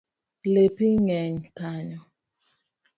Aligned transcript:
Lepi 0.53 0.85
ng’eny 1.05 1.35
kanyo 1.57 1.99